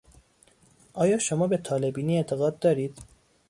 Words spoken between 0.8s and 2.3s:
آیا شما به طالعبینی